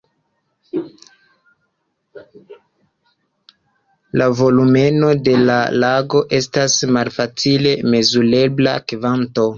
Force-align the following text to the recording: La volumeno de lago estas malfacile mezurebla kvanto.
La 4.21 4.29
volumeno 4.39 5.13
de 5.29 5.39
lago 5.85 6.23
estas 6.39 6.79
malfacile 6.99 7.79
mezurebla 7.95 8.75
kvanto. 8.93 9.47